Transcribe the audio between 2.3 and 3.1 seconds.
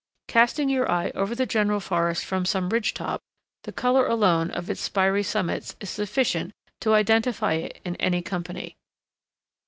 some ridge